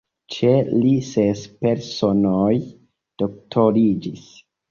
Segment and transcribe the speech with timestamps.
[0.35, 2.55] Ĉe li ses personoj
[3.23, 4.27] doktoriĝis.